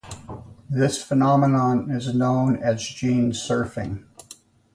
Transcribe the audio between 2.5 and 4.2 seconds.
as gene surfing.